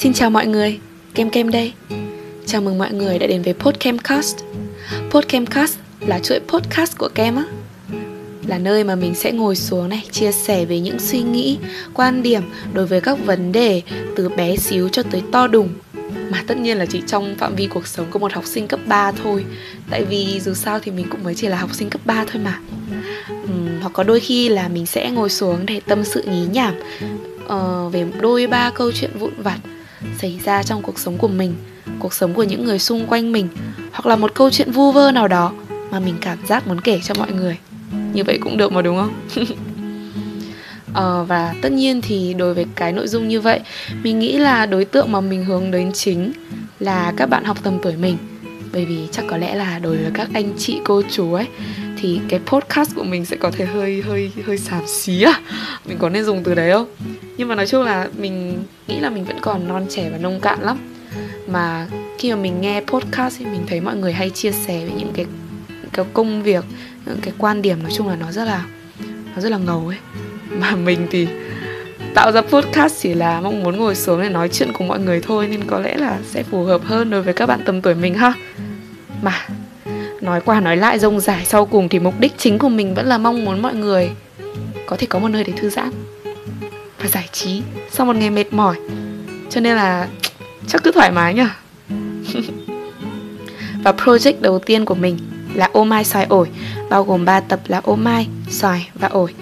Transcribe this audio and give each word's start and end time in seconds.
Xin 0.00 0.12
chào 0.12 0.30
mọi 0.30 0.46
người, 0.46 0.78
Kem 1.14 1.30
Kem 1.30 1.50
đây. 1.50 1.72
Chào 2.46 2.60
mừng 2.60 2.78
mọi 2.78 2.92
người 2.92 3.18
đã 3.18 3.26
đến 3.26 3.42
với 3.42 3.54
Podcamcast. 3.54 4.36
Podcamcast 5.10 5.78
là 6.00 6.18
chuỗi 6.18 6.40
podcast 6.48 6.98
của 6.98 7.08
Kem 7.14 7.36
á. 7.36 7.44
Là 8.46 8.58
nơi 8.58 8.84
mà 8.84 8.94
mình 8.94 9.14
sẽ 9.14 9.32
ngồi 9.32 9.56
xuống 9.56 9.88
này 9.88 10.06
Chia 10.10 10.32
sẻ 10.32 10.64
về 10.64 10.80
những 10.80 10.98
suy 10.98 11.22
nghĩ, 11.22 11.58
quan 11.94 12.22
điểm 12.22 12.42
Đối 12.72 12.86
với 12.86 13.00
các 13.00 13.18
vấn 13.24 13.52
đề 13.52 13.82
từ 14.16 14.28
bé 14.28 14.56
xíu 14.56 14.88
cho 14.88 15.02
tới 15.02 15.22
to 15.32 15.46
đùng. 15.46 15.68
Mà 16.30 16.44
tất 16.46 16.58
nhiên 16.58 16.78
là 16.78 16.86
chỉ 16.86 17.02
trong 17.06 17.34
phạm 17.38 17.54
vi 17.54 17.66
cuộc 17.66 17.86
sống 17.86 18.06
của 18.10 18.18
một 18.18 18.32
học 18.32 18.44
sinh 18.46 18.68
cấp 18.68 18.80
3 18.86 19.12
thôi. 19.12 19.44
Tại 19.90 20.04
vì 20.04 20.40
dù 20.40 20.54
sao 20.54 20.78
thì 20.78 20.90
mình 20.90 21.06
cũng 21.10 21.24
mới 21.24 21.34
chỉ 21.34 21.48
là 21.48 21.56
học 21.56 21.74
sinh 21.74 21.90
cấp 21.90 22.00
3 22.04 22.24
thôi 22.24 22.42
mà. 22.44 22.58
Uhm, 23.44 23.80
Hoặc 23.80 23.92
có 23.92 24.02
đôi 24.02 24.20
khi 24.20 24.48
là 24.48 24.68
mình 24.68 24.86
sẽ 24.86 25.10
ngồi 25.10 25.30
xuống 25.30 25.66
để 25.66 25.80
tâm 25.80 26.04
sự 26.04 26.22
nhí 26.22 26.46
nhảm 26.52 26.74
uh, 27.44 27.92
Về 27.92 28.06
đôi 28.20 28.46
ba 28.46 28.70
câu 28.70 28.92
chuyện 28.92 29.10
vụn 29.18 29.32
vặt 29.42 29.58
xảy 30.18 30.40
ra 30.44 30.62
trong 30.62 30.82
cuộc 30.82 30.98
sống 30.98 31.18
của 31.18 31.28
mình 31.28 31.54
cuộc 31.98 32.14
sống 32.14 32.34
của 32.34 32.42
những 32.42 32.64
người 32.64 32.78
xung 32.78 33.06
quanh 33.06 33.32
mình 33.32 33.48
hoặc 33.92 34.06
là 34.06 34.16
một 34.16 34.34
câu 34.34 34.50
chuyện 34.50 34.72
vu 34.72 34.92
vơ 34.92 35.12
nào 35.12 35.28
đó 35.28 35.52
mà 35.90 36.00
mình 36.00 36.14
cảm 36.20 36.38
giác 36.46 36.66
muốn 36.66 36.80
kể 36.80 37.00
cho 37.04 37.14
mọi 37.18 37.32
người. 37.32 37.56
Như 38.12 38.24
vậy 38.24 38.38
cũng 38.42 38.56
được 38.56 38.72
mà 38.72 38.82
đúng 38.82 38.96
không? 38.96 39.46
Ờ, 40.94 41.24
và 41.24 41.54
tất 41.62 41.72
nhiên 41.72 42.00
thì 42.00 42.34
đối 42.34 42.54
với 42.54 42.66
cái 42.74 42.92
nội 42.92 43.08
dung 43.08 43.28
như 43.28 43.40
vậy 43.40 43.60
mình 44.02 44.18
nghĩ 44.18 44.38
là 44.38 44.66
đối 44.66 44.84
tượng 44.84 45.12
mà 45.12 45.20
mình 45.20 45.44
hướng 45.44 45.70
đến 45.70 45.92
chính 45.92 46.32
là 46.78 47.12
các 47.16 47.26
bạn 47.26 47.44
học 47.44 47.58
tầm 47.62 47.78
tuổi 47.82 47.96
mình. 47.96 48.16
Bởi 48.72 48.84
vì 48.84 49.08
chắc 49.12 49.24
có 49.28 49.36
lẽ 49.36 49.54
là 49.54 49.78
đối 49.78 49.96
với 49.96 50.10
các 50.14 50.28
anh 50.32 50.52
chị 50.58 50.80
cô 50.84 51.02
chú 51.10 51.32
ấy 51.32 51.46
thì 51.98 52.20
cái 52.28 52.40
podcast 52.46 52.94
của 52.94 53.04
mình 53.04 53.24
sẽ 53.24 53.36
có 53.36 53.50
thể 53.50 53.64
hơi 53.64 54.02
hơi 54.02 54.32
hơi 54.46 54.58
xàm 54.58 54.82
xí 54.86 55.22
à 55.22 55.40
mình 55.86 55.98
có 55.98 56.08
nên 56.08 56.24
dùng 56.24 56.42
từ 56.44 56.54
đấy 56.54 56.72
không? 56.72 56.88
Nhưng 57.36 57.48
mà 57.48 57.54
nói 57.54 57.66
chung 57.66 57.82
là 57.82 58.08
mình 58.16 58.62
nghĩ 58.90 59.00
là 59.00 59.10
mình 59.10 59.24
vẫn 59.24 59.38
còn 59.40 59.68
non 59.68 59.86
trẻ 59.90 60.10
và 60.12 60.18
nông 60.18 60.40
cạn 60.40 60.62
lắm. 60.62 60.78
Mà 61.46 61.86
khi 62.18 62.30
mà 62.30 62.40
mình 62.40 62.60
nghe 62.60 62.80
podcast 62.86 63.38
thì 63.38 63.44
mình 63.44 63.64
thấy 63.66 63.80
mọi 63.80 63.96
người 63.96 64.12
hay 64.12 64.30
chia 64.30 64.52
sẻ 64.52 64.84
về 64.84 64.90
những 64.96 65.12
cái 65.14 65.26
cái 65.92 66.06
công 66.12 66.42
việc, 66.42 66.64
những 67.06 67.18
cái 67.22 67.34
quan 67.38 67.62
điểm 67.62 67.82
nói 67.82 67.92
chung 67.94 68.08
là 68.08 68.16
nó 68.16 68.32
rất 68.32 68.44
là, 68.44 68.64
nó 69.34 69.42
rất 69.42 69.48
là 69.48 69.58
ngầu 69.58 69.86
ấy. 69.88 69.98
Mà 70.50 70.76
mình 70.84 71.06
thì 71.10 71.28
tạo 72.14 72.32
ra 72.32 72.40
podcast 72.40 73.02
chỉ 73.02 73.14
là 73.14 73.40
mong 73.40 73.62
muốn 73.62 73.76
ngồi 73.76 73.94
xuống 73.94 74.22
để 74.22 74.28
nói 74.28 74.48
chuyện 74.48 74.72
cùng 74.72 74.88
mọi 74.88 74.98
người 74.98 75.20
thôi, 75.20 75.48
nên 75.50 75.64
có 75.64 75.80
lẽ 75.80 75.96
là 75.96 76.18
sẽ 76.24 76.42
phù 76.42 76.64
hợp 76.64 76.80
hơn 76.84 77.10
đối 77.10 77.22
với 77.22 77.34
các 77.34 77.46
bạn 77.46 77.60
tầm 77.64 77.82
tuổi 77.82 77.94
mình 77.94 78.14
ha. 78.14 78.32
Mà 79.22 79.48
nói 80.20 80.40
qua 80.40 80.60
nói 80.60 80.76
lại, 80.76 80.98
rông 80.98 81.20
dài 81.20 81.44
sau 81.44 81.66
cùng 81.66 81.88
thì 81.88 81.98
mục 81.98 82.14
đích 82.20 82.32
chính 82.38 82.58
của 82.58 82.68
mình 82.68 82.94
vẫn 82.94 83.06
là 83.06 83.18
mong 83.18 83.44
muốn 83.44 83.62
mọi 83.62 83.74
người 83.74 84.10
có 84.86 84.96
thể 84.96 85.06
có 85.06 85.18
một 85.18 85.28
nơi 85.28 85.44
để 85.44 85.52
thư 85.56 85.70
giãn 85.70 85.90
và 87.00 87.08
giải 87.08 87.28
trí 87.32 87.62
sau 87.90 88.06
một 88.06 88.16
ngày 88.16 88.30
mệt 88.30 88.52
mỏi. 88.52 88.76
Cho 89.50 89.60
nên 89.60 89.76
là 89.76 90.08
chắc 90.66 90.82
cứ 90.84 90.92
thoải 90.92 91.10
mái 91.10 91.34
nhở? 91.34 91.46
và 93.84 93.92
project 93.92 94.40
đầu 94.40 94.58
tiên 94.58 94.84
của 94.84 94.94
mình 94.94 95.18
là 95.54 95.70
ô 95.72 95.84
mai 95.84 96.04
xoài 96.04 96.26
ổi 96.28 96.48
bao 96.90 97.04
gồm 97.04 97.24
3 97.24 97.40
tập 97.40 97.60
là 97.66 97.80
ô 97.84 97.96
mai 97.96 98.28
xoài 98.48 98.88
và 98.94 99.08
ổi. 99.08 99.34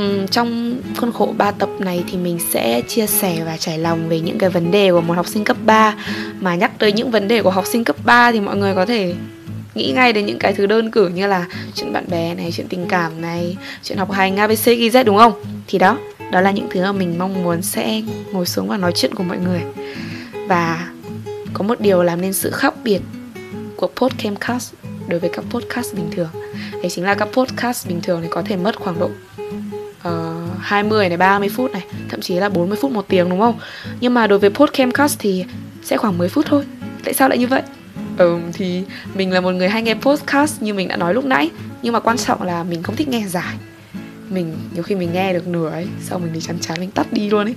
Uhm, 0.00 0.26
trong 0.26 0.80
khuôn 0.96 1.12
khổ 1.12 1.34
3 1.38 1.50
tập 1.50 1.68
này 1.78 2.04
thì 2.10 2.18
mình 2.18 2.38
sẽ 2.50 2.82
chia 2.88 3.06
sẻ 3.06 3.36
và 3.46 3.56
trải 3.56 3.78
lòng 3.78 4.08
về 4.08 4.20
những 4.20 4.38
cái 4.38 4.50
vấn 4.50 4.70
đề 4.70 4.90
của 4.90 5.00
một 5.00 5.14
học 5.14 5.26
sinh 5.26 5.44
cấp 5.44 5.56
3 5.64 5.94
mà 6.40 6.54
nhắc 6.54 6.78
tới 6.78 6.92
những 6.92 7.10
vấn 7.10 7.28
đề 7.28 7.42
của 7.42 7.50
học 7.50 7.66
sinh 7.66 7.84
cấp 7.84 7.96
3 8.04 8.32
thì 8.32 8.40
mọi 8.40 8.56
người 8.56 8.74
có 8.74 8.86
thể 8.86 9.14
nghĩ 9.74 9.92
ngay 9.92 10.12
đến 10.12 10.26
những 10.26 10.38
cái 10.38 10.52
thứ 10.52 10.66
đơn 10.66 10.90
cử 10.90 11.08
như 11.08 11.26
là 11.26 11.46
chuyện 11.74 11.92
bạn 11.92 12.04
bè 12.10 12.34
này 12.34 12.52
chuyện 12.52 12.68
tình 12.68 12.86
cảm 12.88 13.20
này 13.20 13.56
chuyện 13.82 13.98
học 13.98 14.10
hành 14.10 14.36
abc 14.36 14.64
gz 14.64 15.04
đúng 15.04 15.16
không? 15.16 15.32
Thì 15.66 15.78
đó 15.78 15.98
đó 16.30 16.40
là 16.40 16.50
những 16.50 16.68
thứ 16.70 16.82
mà 16.82 16.92
mình 16.92 17.18
mong 17.18 17.42
muốn 17.44 17.62
sẽ 17.62 18.02
ngồi 18.32 18.46
xuống 18.46 18.68
và 18.68 18.76
nói 18.76 18.92
chuyện 18.94 19.14
cùng 19.14 19.28
mọi 19.28 19.38
người. 19.38 19.62
Và 20.48 20.88
có 21.52 21.64
một 21.64 21.80
điều 21.80 22.02
làm 22.02 22.20
nên 22.20 22.32
sự 22.32 22.50
khác 22.50 22.74
biệt 22.84 23.00
của 23.76 23.88
podcast 23.96 24.74
đối 25.08 25.20
với 25.20 25.30
các 25.32 25.44
podcast 25.50 25.94
bình 25.94 26.10
thường. 26.16 26.28
Đấy 26.72 26.90
chính 26.90 27.04
là 27.04 27.14
các 27.14 27.28
podcast 27.32 27.88
bình 27.88 28.00
thường 28.02 28.20
thì 28.22 28.28
có 28.30 28.42
thể 28.42 28.56
mất 28.56 28.76
khoảng 28.76 28.98
độ 28.98 29.10
ờ, 30.02 30.34
uh, 30.54 30.58
20 30.60 31.08
này 31.08 31.16
30 31.16 31.48
phút 31.48 31.72
này 31.72 31.84
thậm 32.08 32.20
chí 32.20 32.34
là 32.34 32.48
40 32.48 32.78
phút 32.80 32.90
một 32.90 33.04
tiếng 33.08 33.28
đúng 33.30 33.40
không? 33.40 33.58
Nhưng 34.00 34.14
mà 34.14 34.26
đối 34.26 34.38
với 34.38 34.50
podcast 34.50 35.18
thì 35.18 35.44
sẽ 35.82 35.96
khoảng 35.96 36.18
10 36.18 36.28
phút 36.28 36.46
thôi. 36.48 36.64
Tại 37.04 37.14
sao 37.14 37.28
lại 37.28 37.38
như 37.38 37.46
vậy? 37.46 37.62
Ừ, 38.18 38.38
thì 38.52 38.82
mình 39.14 39.32
là 39.32 39.40
một 39.40 39.50
người 39.50 39.68
hay 39.68 39.82
nghe 39.82 39.94
podcast 39.94 40.62
như 40.62 40.74
mình 40.74 40.88
đã 40.88 40.96
nói 40.96 41.14
lúc 41.14 41.24
nãy. 41.24 41.50
Nhưng 41.82 41.92
mà 41.92 42.00
quan 42.00 42.16
trọng 42.16 42.42
là 42.42 42.62
mình 42.62 42.82
không 42.82 42.96
thích 42.96 43.08
nghe 43.08 43.24
dài 43.28 43.56
mình 44.30 44.54
nhiều 44.74 44.82
khi 44.82 44.94
mình 44.94 45.12
nghe 45.12 45.32
được 45.32 45.46
nửa 45.46 45.70
ấy 45.70 45.86
sau 46.02 46.18
mình 46.18 46.30
thì 46.34 46.40
chán 46.40 46.58
chán 46.60 46.80
mình 46.80 46.90
tắt 46.90 47.06
đi 47.12 47.30
luôn 47.30 47.46
ấy. 47.46 47.54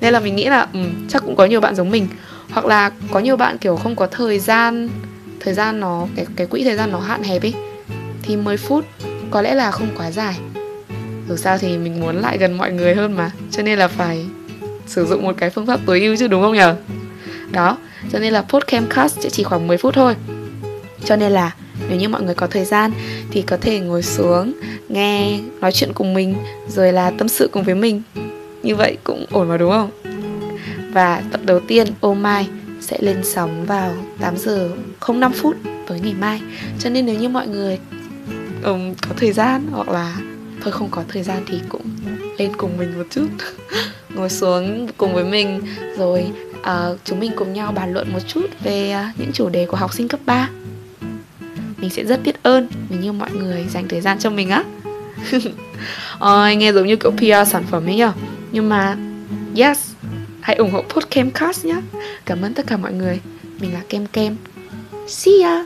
Nên 0.00 0.12
là 0.12 0.20
mình 0.20 0.36
nghĩ 0.36 0.44
là 0.44 0.66
um, 0.72 1.08
chắc 1.08 1.22
cũng 1.22 1.36
có 1.36 1.44
nhiều 1.46 1.60
bạn 1.60 1.74
giống 1.74 1.90
mình. 1.90 2.08
Hoặc 2.50 2.66
là 2.66 2.90
có 3.10 3.20
nhiều 3.20 3.36
bạn 3.36 3.58
kiểu 3.58 3.76
không 3.76 3.96
có 3.96 4.06
thời 4.06 4.38
gian 4.38 4.88
thời 5.40 5.54
gian 5.54 5.80
nó 5.80 6.06
cái 6.16 6.26
cái 6.36 6.46
quỹ 6.46 6.64
thời 6.64 6.76
gian 6.76 6.92
nó 6.92 7.00
hạn 7.00 7.22
hẹp 7.22 7.42
ấy 7.42 7.54
thì 8.22 8.36
10 8.36 8.56
phút 8.56 8.84
có 9.30 9.42
lẽ 9.42 9.54
là 9.54 9.70
không 9.70 9.88
quá 9.96 10.10
dài. 10.10 10.34
Dù 11.28 11.36
sao 11.36 11.58
thì 11.58 11.78
mình 11.78 12.00
muốn 12.00 12.16
lại 12.16 12.38
gần 12.38 12.58
mọi 12.58 12.72
người 12.72 12.94
hơn 12.94 13.12
mà 13.12 13.30
cho 13.50 13.62
nên 13.62 13.78
là 13.78 13.88
phải 13.88 14.26
sử 14.86 15.06
dụng 15.06 15.22
một 15.22 15.34
cái 15.38 15.50
phương 15.50 15.66
pháp 15.66 15.80
tối 15.86 16.00
ưu 16.00 16.16
chứ 16.16 16.28
đúng 16.28 16.42
không 16.42 16.54
nhở? 16.54 16.76
Đó 17.50 17.76
cho 18.12 18.18
nên 18.18 18.32
là 18.32 18.42
podcast 18.42 19.20
sẽ 19.20 19.30
chỉ 19.30 19.42
khoảng 19.42 19.66
10 19.66 19.76
phút 19.76 19.94
thôi. 19.94 20.14
Cho 21.04 21.16
nên 21.16 21.32
là 21.32 21.54
nếu 21.88 21.98
như 21.98 22.08
mọi 22.08 22.22
người 22.22 22.34
có 22.34 22.46
thời 22.46 22.64
gian 22.64 22.92
thì 23.30 23.42
có 23.42 23.56
thể 23.56 23.80
ngồi 23.80 24.02
xuống 24.02 24.52
nghe 24.88 25.40
nói 25.60 25.72
chuyện 25.72 25.92
cùng 25.94 26.14
mình 26.14 26.34
rồi 26.68 26.92
là 26.92 27.10
tâm 27.10 27.28
sự 27.28 27.48
cùng 27.52 27.62
với 27.62 27.74
mình. 27.74 28.02
Như 28.62 28.76
vậy 28.76 28.96
cũng 29.04 29.26
ổn 29.30 29.48
mà 29.48 29.56
đúng 29.56 29.70
không? 29.70 29.90
Và 30.92 31.22
tập 31.32 31.40
đầu 31.44 31.60
tiên 31.60 31.86
oh 31.88 32.00
ô 32.00 32.14
mai 32.14 32.48
sẽ 32.80 32.98
lên 33.00 33.20
sóng 33.24 33.66
vào 33.66 33.92
8 34.20 34.36
giờ 34.36 34.70
05 35.08 35.32
phút 35.32 35.56
tối 35.86 36.00
ngày 36.00 36.14
mai. 36.20 36.40
Cho 36.78 36.90
nên 36.90 37.06
nếu 37.06 37.18
như 37.18 37.28
mọi 37.28 37.48
người 37.48 37.78
um, 38.64 38.94
có 39.08 39.14
thời 39.16 39.32
gian 39.32 39.66
hoặc 39.72 39.88
là 39.88 40.16
thôi 40.62 40.72
không 40.72 40.88
có 40.90 41.04
thời 41.08 41.22
gian 41.22 41.42
thì 41.46 41.60
cũng 41.68 41.82
lên 42.38 42.52
cùng 42.56 42.78
mình 42.78 42.98
một 42.98 43.06
chút. 43.10 43.28
Ngồi 44.14 44.30
xuống 44.30 44.88
cùng 44.96 45.14
với 45.14 45.24
mình 45.24 45.62
rồi 45.98 46.32
uh, 46.60 46.98
chúng 47.04 47.20
mình 47.20 47.32
cùng 47.36 47.52
nhau 47.52 47.72
bàn 47.72 47.92
luận 47.92 48.12
một 48.12 48.20
chút 48.26 48.46
về 48.64 48.94
uh, 48.94 49.20
những 49.20 49.32
chủ 49.32 49.48
đề 49.48 49.66
của 49.66 49.76
học 49.76 49.94
sinh 49.94 50.08
cấp 50.08 50.20
3 50.26 50.48
mình 51.80 51.90
sẽ 51.90 52.04
rất 52.04 52.20
biết 52.24 52.42
ơn 52.42 52.68
vì 52.88 52.96
như 52.96 53.12
mọi 53.12 53.30
người 53.30 53.66
dành 53.68 53.88
thời 53.88 54.00
gian 54.00 54.18
cho 54.18 54.30
mình 54.30 54.50
á. 54.50 54.64
Ôi, 56.18 56.56
nghe 56.56 56.72
giống 56.72 56.86
như 56.86 56.96
kiểu 56.96 57.10
PR 57.10 57.50
sản 57.52 57.64
phẩm 57.70 57.86
ấy 57.86 57.96
nhở 57.96 58.12
nhưng 58.52 58.68
mà 58.68 58.96
yes 59.56 59.78
hãy 60.40 60.56
ủng 60.56 60.70
hộ 60.70 60.82
Podcamcast 60.82 61.64
nhé 61.64 61.80
cảm 62.24 62.42
ơn 62.42 62.54
tất 62.54 62.66
cả 62.66 62.76
mọi 62.76 62.92
người. 62.92 63.20
Mình 63.60 63.72
là 63.72 63.80
kem 63.88 64.06
kem. 64.06 64.36
See 65.08 65.42
ya! 65.42 65.64